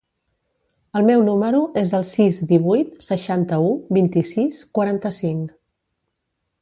[0.99, 3.69] El meu número es el sis, divuit, seixanta-u,
[3.99, 5.55] vint-i-sis, quaranta-cinc.